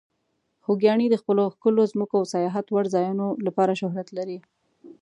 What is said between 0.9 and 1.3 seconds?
د